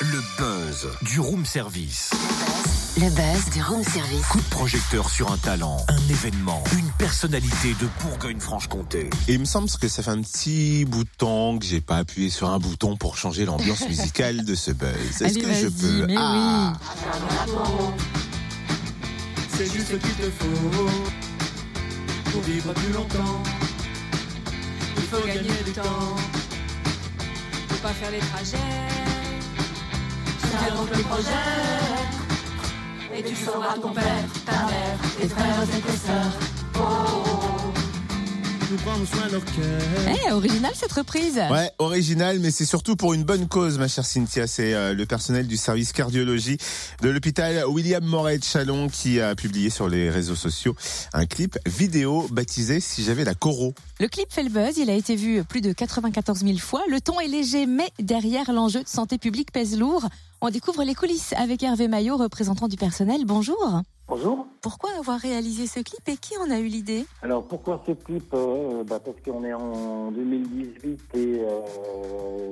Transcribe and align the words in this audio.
Le 0.00 0.22
buzz 0.38 0.88
du 1.02 1.20
room 1.20 1.46
service. 1.46 2.10
Le 2.96 3.08
buzz 3.10 3.50
du 3.52 3.62
room 3.62 3.84
service. 3.84 4.26
Coup 4.26 4.38
de 4.40 4.48
projecteur 4.50 5.08
sur 5.08 5.30
un 5.30 5.36
talent, 5.36 5.76
un 5.86 6.08
événement, 6.08 6.64
une 6.76 6.90
personnalité 6.98 7.76
de 7.80 7.86
Bourgogne-Franche-Comté. 8.02 9.08
Et 9.28 9.34
il 9.34 9.38
me 9.38 9.44
semble 9.44 9.68
que 9.70 9.86
ça 9.86 10.02
fait 10.02 10.10
un 10.10 10.20
petit 10.20 10.84
bout 10.84 11.04
de 11.04 11.10
temps 11.16 11.56
que 11.58 11.64
j'ai 11.64 11.80
pas 11.80 11.98
appuyé 11.98 12.28
sur 12.28 12.48
un 12.50 12.58
bouton 12.58 12.96
pour 12.96 13.16
changer 13.16 13.44
l'ambiance 13.44 13.80
musicale 13.88 14.44
de 14.44 14.56
ce 14.56 14.72
buzz. 14.72 15.22
Est-ce 15.22 15.24
Allez, 15.24 15.40
que 15.40 15.54
je 15.54 15.68
peux 15.68 16.06
mais 16.06 16.16
Ah, 16.18 16.72
C'est 19.56 19.72
juste 19.72 19.92
ce 19.92 19.96
qu'il 19.96 20.14
te 20.14 20.28
faut 20.30 20.90
pour 22.32 22.40
vivre 22.42 22.72
plus 22.72 22.92
longtemps. 22.92 23.42
Il 24.96 25.02
faut 25.04 25.24
gagner 25.24 25.62
du 25.64 25.70
temps. 25.72 26.16
Faut 27.78 27.86
pas 27.86 27.94
faire 27.94 28.10
les 28.10 28.18
trajets. 28.18 28.56
Tiens 30.40 30.74
donc 30.74 30.90
le 30.90 31.02
projet. 31.04 31.30
Et 33.14 33.22
tu 33.22 33.36
sauras 33.36 33.74
ton 33.80 33.92
père, 33.92 34.24
ta 34.44 34.52
mère, 34.66 34.98
tes 35.20 35.28
frères 35.28 35.62
et 35.62 35.80
tes 35.80 35.96
sœurs. 35.96 36.57
Nous 38.70 38.76
prendre 38.76 39.06
soin 39.08 39.26
de 39.28 39.32
leur 39.32 39.44
cœur. 39.46 39.80
Eh, 40.26 40.30
original 40.30 40.72
cette 40.74 40.92
reprise. 40.92 41.40
Ouais, 41.50 41.70
original, 41.78 42.38
mais 42.38 42.50
c'est 42.50 42.66
surtout 42.66 42.96
pour 42.96 43.14
une 43.14 43.24
bonne 43.24 43.48
cause, 43.48 43.78
ma 43.78 43.88
chère 43.88 44.04
Cynthia. 44.04 44.46
C'est 44.46 44.74
euh, 44.74 44.92
le 44.92 45.06
personnel 45.06 45.46
du 45.46 45.56
service 45.56 45.92
cardiologie 45.92 46.58
de 47.00 47.08
l'hôpital 47.08 47.64
William 47.66 48.04
Moret 48.04 48.36
de 48.36 48.44
Chalon 48.44 48.88
qui 48.88 49.22
a 49.22 49.34
publié 49.34 49.70
sur 49.70 49.88
les 49.88 50.10
réseaux 50.10 50.34
sociaux 50.34 50.76
un 51.14 51.24
clip 51.24 51.58
vidéo 51.66 52.28
baptisé 52.30 52.80
Si 52.80 53.02
j'avais 53.04 53.24
la 53.24 53.34
coro. 53.34 53.72
Le 54.00 54.08
clip 54.08 54.30
fait 54.30 54.42
le 54.42 54.50
buzz, 54.50 54.76
il 54.76 54.90
a 54.90 54.94
été 54.94 55.16
vu 55.16 55.44
plus 55.44 55.62
de 55.62 55.72
94 55.72 56.40
000 56.40 56.58
fois. 56.58 56.82
Le 56.90 57.00
ton 57.00 57.18
est 57.20 57.28
léger, 57.28 57.64
mais 57.64 57.88
derrière 57.98 58.52
l'enjeu 58.52 58.82
de 58.82 58.88
santé 58.88 59.16
publique 59.16 59.50
pèse 59.50 59.78
lourd. 59.78 60.06
On 60.42 60.50
découvre 60.50 60.84
les 60.84 60.94
coulisses 60.94 61.32
avec 61.38 61.62
Hervé 61.62 61.88
Maillot, 61.88 62.18
représentant 62.18 62.68
du 62.68 62.76
personnel. 62.76 63.22
Bonjour. 63.24 63.82
Bonjour. 64.08 64.46
Pourquoi 64.62 64.88
avoir 64.98 65.18
réalisé 65.20 65.66
ce 65.66 65.80
clip 65.80 66.00
et 66.08 66.16
qui 66.16 66.34
en 66.38 66.50
a 66.50 66.58
eu 66.60 66.64
l'idée? 66.66 67.04
Alors 67.22 67.46
pourquoi 67.46 67.82
ce 67.86 67.92
clip 67.92 68.24
euh, 68.32 68.82
bah 68.82 68.98
Parce 69.04 69.20
qu'on 69.20 69.44
est 69.44 69.52
en 69.52 70.10
2018 70.10 71.14
et 71.14 71.40
euh, 71.44 71.60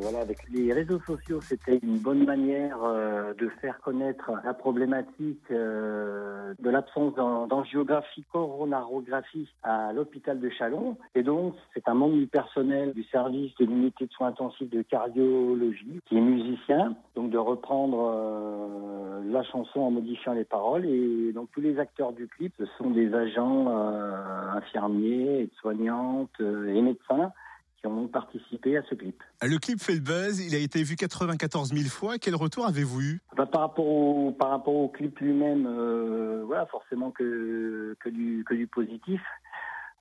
voilà 0.02 0.20
avec 0.20 0.38
les 0.52 0.70
réseaux 0.74 1.00
sociaux, 1.06 1.40
c'était 1.40 1.78
une 1.82 1.96
bonne 1.96 2.24
manière 2.26 2.78
euh, 2.84 3.32
de 3.34 3.48
faire 3.62 3.80
connaître 3.80 4.30
la 4.44 4.52
problématique 4.52 5.40
euh, 5.50 6.52
de 6.60 6.68
l'absence 6.70 7.14
d'an- 7.14 7.46
d'angiographie 7.46 8.24
coronarographie 8.30 9.48
à 9.62 9.94
l'hôpital 9.94 10.38
de 10.38 10.50
Chalon. 10.50 10.96
Et 11.14 11.22
donc 11.22 11.54
c'est 11.72 11.88
un 11.88 11.94
membre 11.94 12.16
du 12.16 12.26
personnel 12.26 12.92
du 12.92 13.02
service 13.04 13.52
de 13.58 13.64
l'unité 13.64 14.04
de 14.06 14.12
soins 14.12 14.28
intensifs 14.28 14.68
de 14.70 14.82
cardiologie 14.82 16.00
qui 16.06 16.18
est 16.18 16.20
musicien, 16.20 16.94
donc 17.14 17.30
de 17.30 17.38
reprendre 17.38 18.12
euh, 18.14 18.95
la 19.30 19.42
chanson 19.44 19.80
en 19.80 19.90
modifiant 19.90 20.32
les 20.32 20.44
paroles 20.44 20.84
et 20.86 21.32
donc 21.32 21.50
tous 21.52 21.60
les 21.60 21.78
acteurs 21.78 22.12
du 22.12 22.26
clip 22.28 22.54
ce 22.58 22.66
sont 22.78 22.90
des 22.90 23.12
agents 23.14 23.66
euh, 23.68 24.50
infirmiers, 24.54 25.42
aides-soignantes 25.42 26.30
euh, 26.40 26.74
et 26.74 26.82
médecins 26.82 27.32
qui 27.80 27.86
ont 27.86 28.08
participé 28.08 28.76
à 28.76 28.82
ce 28.88 28.94
clip. 28.94 29.22
Le 29.42 29.58
clip 29.58 29.80
fait 29.80 29.94
le 29.94 30.00
buzz, 30.00 30.40
il 30.40 30.54
a 30.54 30.58
été 30.58 30.82
vu 30.82 30.96
94 30.96 31.74
000 31.74 31.88
fois. 31.88 32.18
Quel 32.18 32.34
retour 32.34 32.66
avez-vous 32.66 33.00
eu? 33.02 33.20
Bah, 33.36 33.46
par 33.46 33.60
rapport 33.62 33.86
au 33.86 34.32
par 34.32 34.50
rapport 34.50 34.74
au 34.74 34.88
clip 34.88 35.18
lui-même, 35.18 35.66
euh, 35.66 36.42
voilà 36.46 36.66
forcément 36.66 37.10
que 37.10 37.96
que 38.00 38.08
du 38.08 38.44
que 38.44 38.54
du 38.54 38.66
positif. 38.66 39.20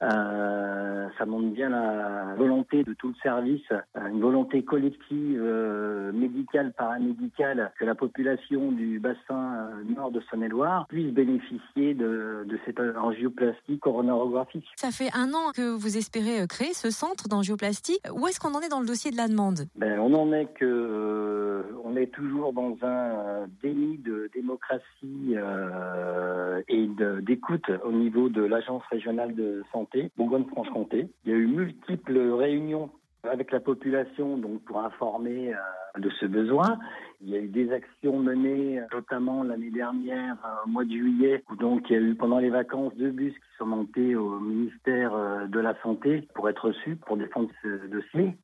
Euh, 0.05 1.07
ça 1.17 1.25
montre 1.25 1.47
bien 1.53 1.69
la 1.69 2.35
volonté 2.37 2.83
de 2.83 2.93
tout 2.93 3.09
le 3.09 3.15
service, 3.23 3.61
euh, 3.71 4.07
une 4.09 4.21
volonté 4.21 4.63
collective, 4.63 5.39
euh, 5.41 6.11
médicale, 6.11 6.73
paramédicale, 6.77 7.71
que 7.79 7.85
la 7.85 7.95
population 7.95 8.71
du 8.71 8.99
bassin 8.99 9.69
nord 9.95 10.11
de 10.11 10.21
Saône-et-Loire 10.29 10.85
puisse 10.87 11.11
bénéficier 11.13 11.93
de, 11.93 12.45
de 12.45 12.59
cette 12.65 12.79
angioplastie 12.79 13.79
coronarographique. 13.79 14.65
Ça 14.75 14.91
fait 14.91 15.09
un 15.13 15.33
an 15.33 15.51
que 15.55 15.75
vous 15.75 15.97
espérez 15.97 16.45
créer 16.47 16.73
ce 16.73 16.89
centre 16.89 17.27
d'angioplastie. 17.27 17.99
Où 18.13 18.27
est-ce 18.27 18.39
qu'on 18.39 18.53
en 18.53 18.61
est 18.61 18.69
dans 18.69 18.81
le 18.81 18.87
dossier 18.87 19.11
de 19.11 19.17
la 19.17 19.27
demande? 19.27 19.67
Ben, 19.75 19.99
on 19.99 20.13
en 20.13 20.33
est 20.33 20.47
que 20.53 20.65
euh, 20.65 21.54
on 21.83 21.95
est 21.95 22.07
toujours 22.07 22.53
dans 22.53 22.77
un 22.81 23.09
euh, 23.09 23.45
déni 23.61 23.97
de 23.97 24.29
démocratie 24.33 25.35
euh, 25.35 26.61
et 26.67 26.87
d'écoute 27.21 27.69
au 27.83 27.91
niveau 27.91 28.29
de 28.29 28.43
l'agence 28.43 28.83
régionale 28.89 29.35
de 29.35 29.63
santé 29.71 30.11
Bourgogne-Franche-Comté. 30.17 31.07
Il 31.25 31.31
y 31.31 31.33
a 31.33 31.37
eu 31.37 31.47
multiples 31.47 32.17
réunions 32.17 32.89
avec 33.23 33.51
la 33.51 33.59
population 33.59 34.37
donc 34.37 34.63
pour 34.65 34.79
informer 34.79 35.53
euh, 35.53 35.99
de 35.99 36.09
ce 36.19 36.25
besoin. 36.25 36.77
Il 37.21 37.29
y 37.29 37.35
a 37.35 37.39
eu 37.39 37.47
des 37.47 37.71
actions 37.71 38.19
menées, 38.19 38.81
notamment 38.93 39.43
l'année 39.43 39.71
dernière, 39.71 40.35
au 40.65 40.69
mois 40.69 40.83
de 40.83 40.91
juillet, 40.91 41.43
où 41.49 41.55
donc 41.55 41.89
il 41.89 41.93
y 41.93 41.95
a 41.95 42.01
eu 42.01 42.15
pendant 42.15 42.39
les 42.39 42.49
vacances 42.49 42.93
deux 42.95 43.11
bus 43.11 43.33
qui 43.33 43.57
sont 43.57 43.65
montés 43.65 44.15
au 44.15 44.39
ministère 44.39 45.47
de 45.47 45.59
la 45.59 45.73
Santé 45.81 46.27
pour 46.35 46.49
être 46.49 46.67
reçus, 46.67 46.97
pour 46.97 47.15
défendre 47.15 47.49
ce 47.63 47.87
dossier. 47.87 48.35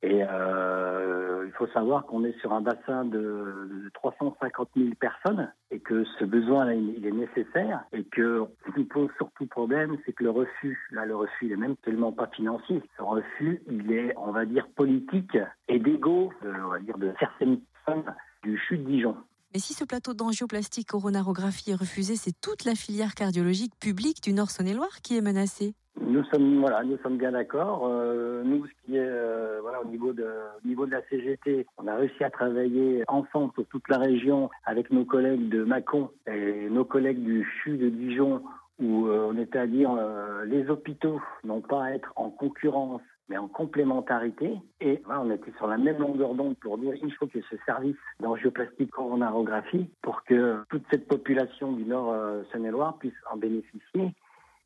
Savoir 1.74 2.06
qu'on 2.06 2.24
est 2.24 2.38
sur 2.40 2.54
un 2.54 2.62
bassin 2.62 3.06
de, 3.06 3.70
de 3.84 3.90
350 3.94 4.70
000 4.76 4.90
personnes 5.00 5.52
et 5.70 5.80
que 5.80 6.04
ce 6.20 6.26
besoin-là, 6.26 6.74
il 6.76 7.06
est 7.06 7.12
nécessaire 7.12 7.84
et 7.94 8.04
que 8.04 8.46
ce 8.66 8.72
qui 8.74 8.84
pose 8.84 9.10
surtout 9.18 9.46
problème, 9.48 9.98
c'est 10.06 10.14
que 10.14 10.24
le 10.24 10.32
refus, 10.32 10.80
là, 10.92 11.06
le 11.06 11.16
refus, 11.16 11.46
il 11.46 11.52
est 11.52 11.58
même 11.58 11.76
tellement 11.78 12.12
pas 12.12 12.28
financier. 12.28 12.82
Ce 12.98 13.02
refus, 13.02 13.62
il 13.70 13.92
est, 13.92 14.14
on 14.18 14.32
va 14.32 14.46
dire, 14.46 14.68
politique 14.76 15.38
et 15.68 15.80
d'égo, 15.80 16.32
on 16.44 16.68
va 16.68 16.80
dire, 16.80 16.98
de 16.98 17.14
certaines 17.20 17.60
personnes 17.86 18.14
du 18.44 18.58
CHU 18.58 18.78
de 18.78 18.84
Dijon. 18.84 19.16
Mais 19.54 19.60
si 19.60 19.74
ce 19.74 19.84
plateau 19.84 20.14
d'angioplastie 20.14 20.86
coronarographie 20.86 21.72
est 21.72 21.76
refusé, 21.76 22.16
c'est 22.16 22.40
toute 22.40 22.64
la 22.64 22.74
filière 22.74 23.16
cardiologique 23.16 23.74
publique 23.80 24.24
du 24.24 24.32
Nord 24.32 24.50
Saône-et-Loire 24.50 25.02
qui 25.04 25.18
est 25.18 25.22
menacée. 25.22 25.74
Nous 26.02 26.24
sommes 26.26 26.60
voilà, 26.60 26.84
nous 26.84 26.98
sommes 27.00 27.18
bien 27.18 27.32
d'accord. 27.32 27.88
Euh, 27.88 28.44
nous, 28.44 28.66
ce 28.66 28.72
qui 28.86 28.98
est 28.98 29.06
euh, 29.06 29.60
voilà 29.62 29.82
au 29.82 29.86
niveau 29.86 30.14
de 30.14 30.24
au 30.24 30.68
niveau 30.68 30.86
de 30.86 30.92
la 30.92 31.02
CGT, 31.10 31.66
on 31.78 31.88
a 31.88 31.96
réussi 31.96 32.24
à 32.24 32.30
travailler 32.30 33.04
ensemble 33.08 33.54
sur 33.54 33.66
toute 33.68 33.88
la 33.88 33.98
région 33.98 34.50
avec 34.66 34.92
nos 34.92 35.06
collègues 35.06 35.50
de 35.50 35.64
Mâcon 35.64 36.10
et 36.28 36.70
nos 36.70 36.86
collègues 36.86 37.24
du 37.24 37.46
CHU 37.64 37.78
de 37.78 37.90
Dijon, 37.90 38.42
où 38.80 39.08
euh, 39.08 39.32
on 39.32 39.38
était 39.38 39.60
à 39.60 39.68
dire 39.68 39.92
les 40.46 40.70
hôpitaux 40.70 41.22
n'ont 41.44 41.62
pas 41.62 41.86
à 41.86 41.92
être 41.92 42.12
en 42.16 42.30
concurrence 42.30 43.02
mais 43.32 43.38
en 43.38 43.48
complémentarité. 43.48 44.58
Et 44.82 45.02
voilà, 45.06 45.22
on 45.22 45.32
était 45.32 45.54
sur 45.58 45.66
la 45.66 45.78
même 45.78 45.98
longueur 46.00 46.36
d'onde 46.36 46.58
pour 46.58 46.78
dire 46.78 46.94
il 47.02 47.14
faut 47.14 47.28
ait 47.28 47.44
ce 47.50 47.56
service 47.66 47.96
d'angioplastie 48.20 48.90
coronarographie 48.90 49.90
pour 50.02 50.24
que 50.26 50.58
toute 50.70 50.84
cette 50.92 51.08
population 51.08 51.72
du 51.72 51.86
Nord 51.86 52.12
euh, 52.12 52.44
Saône-et-Loire 52.52 52.98
puisse 52.98 53.14
en 53.32 53.38
bénéficier 53.38 54.14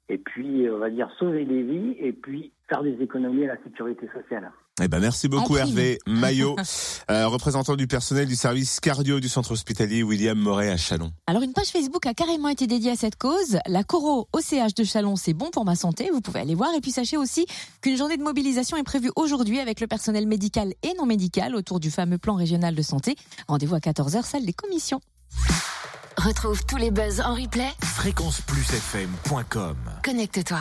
et 0.07 0.19
puis, 0.19 0.67
on 0.69 0.77
va 0.77 0.89
dire, 0.91 1.09
sauver 1.17 1.45
des 1.45 1.63
vies 1.63 1.95
et 1.99 2.13
puis 2.13 2.51
faire 2.69 2.83
des 2.83 2.95
économies 3.01 3.45
à 3.45 3.55
la 3.55 3.63
sécurité 3.63 4.07
sociale. 4.13 4.51
Eh 4.81 4.87
ben 4.87 4.99
merci 4.99 5.27
beaucoup. 5.29 5.55
Hervé 5.57 5.99
Maillot, 6.07 6.55
euh, 7.09 7.27
représentant 7.27 7.75
du 7.75 7.87
personnel 7.87 8.27
du 8.27 8.35
service 8.35 8.79
cardio 8.79 9.19
du 9.19 9.29
centre 9.29 9.51
hospitalier 9.51 10.03
William 10.03 10.37
Moret 10.37 10.69
à 10.69 10.77
Chalon. 10.77 11.11
Alors 11.27 11.41
une 11.43 11.53
page 11.53 11.67
Facebook 11.67 12.05
a 12.05 12.13
carrément 12.13 12.49
été 12.49 12.67
dédiée 12.67 12.91
à 12.91 12.95
cette 12.95 13.15
cause. 13.15 13.57
La 13.67 13.83
Coro 13.83 14.27
au 14.33 14.41
CH 14.41 14.75
de 14.75 14.83
Chalon, 14.83 15.15
c'est 15.15 15.33
bon 15.33 15.49
pour 15.49 15.63
ma 15.63 15.75
santé. 15.75 16.09
Vous 16.11 16.21
pouvez 16.21 16.41
aller 16.41 16.55
voir. 16.55 16.73
Et 16.75 16.81
puis 16.81 16.91
sachez 16.91 17.17
aussi 17.17 17.45
qu'une 17.81 17.95
journée 17.95 18.17
de 18.17 18.23
mobilisation 18.23 18.77
est 18.77 18.83
prévue 18.83 19.11
aujourd'hui 19.15 19.59
avec 19.59 19.79
le 19.79 19.87
personnel 19.87 20.27
médical 20.27 20.73
et 20.83 20.93
non 20.97 21.05
médical 21.05 21.55
autour 21.55 21.79
du 21.79 21.89
fameux 21.89 22.17
plan 22.17 22.35
régional 22.35 22.75
de 22.75 22.81
santé. 22.81 23.15
Rendez-vous 23.47 23.75
à 23.75 23.79
14h, 23.79 24.23
salle 24.23 24.45
des 24.45 24.53
commissions. 24.53 24.99
Retrouve 26.25 26.65
tous 26.65 26.77
les 26.77 26.89
buzz 26.89 27.21
en 27.21 27.35
replay. 27.35 27.69
Fréquenceplusfm.com 27.83 29.75
Connecte-toi. 30.03 30.57